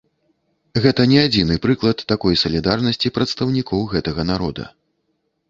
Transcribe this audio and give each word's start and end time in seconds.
Гэта 0.85 1.01
не 1.11 1.19
адзіны 1.25 1.57
прыклад 1.65 1.97
такой 2.13 2.39
салідарнасці 2.45 3.13
прадстаўнікоў 3.19 3.87
гэтага 3.95 4.21
народа. 4.33 4.63